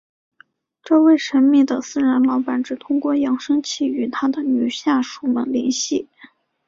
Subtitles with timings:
[0.81, 6.09] 这位神秘的私人老板只通过扬声器与他的女下属们联系。